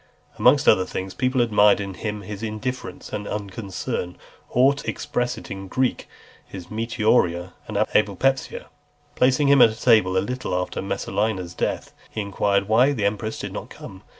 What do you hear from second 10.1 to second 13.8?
a little after Messalina's death, he enquired, "Why the empress did not